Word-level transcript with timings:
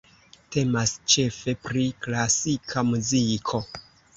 Temas 0.55 0.93
ĉefe 1.15 1.55
pri 1.67 1.85
klasika 2.07 2.85
muziko. 2.91 3.63